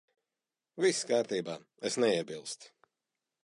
[0.85, 1.59] Viss kārtībā.
[1.91, 2.73] Es neiebilstu.